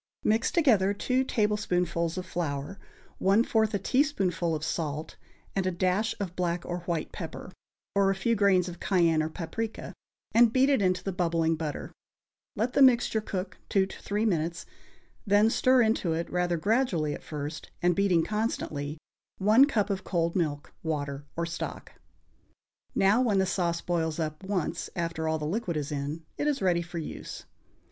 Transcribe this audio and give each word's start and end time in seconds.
Mix 0.23 0.49
together 0.49 0.95
two 0.95 1.23
tablespoonfuls 1.23 2.17
of 2.17 2.25
flour, 2.25 2.79
one 3.19 3.43
fourth 3.43 3.75
a 3.75 3.77
teaspoonful 3.77 4.55
of 4.55 4.63
salt 4.63 5.15
and 5.55 5.67
a 5.67 5.71
dash 5.71 6.15
of 6.19 6.35
black 6.35 6.65
or 6.65 6.79
white 6.87 7.11
pepper, 7.11 7.51
or 7.93 8.09
a 8.09 8.15
few 8.15 8.33
grains 8.33 8.67
of 8.67 8.79
cayenne 8.79 9.21
or 9.21 9.29
paprica, 9.29 9.93
and 10.33 10.51
beat 10.51 10.69
it 10.71 10.81
into 10.81 11.03
the 11.03 11.11
bubbling 11.11 11.55
butter; 11.55 11.91
let 12.55 12.73
the 12.73 12.81
mixture 12.81 13.21
cook 13.21 13.59
two 13.69 13.83
or 13.83 14.01
three 14.01 14.25
minutes, 14.25 14.65
then 15.27 15.51
stir 15.51 15.83
into 15.83 16.13
it, 16.13 16.27
rather 16.31 16.57
gradually 16.57 17.13
at 17.13 17.21
first, 17.21 17.69
and 17.83 17.95
beating 17.95 18.23
constantly, 18.25 18.97
one 19.37 19.65
cup 19.65 19.91
of 19.91 20.03
cold 20.03 20.35
milk, 20.35 20.73
water 20.81 21.27
or 21.37 21.45
stock. 21.45 21.91
Now, 22.95 23.21
when 23.21 23.37
the 23.37 23.45
sauce 23.45 23.81
boils 23.81 24.17
up 24.19 24.43
once 24.43 24.89
after 24.95 25.27
all 25.27 25.37
the 25.37 25.45
liquid 25.45 25.77
is 25.77 25.91
in, 25.91 26.25
it 26.39 26.47
is 26.47 26.59
ready 26.59 26.81
for 26.81 26.97
use. 26.97 27.43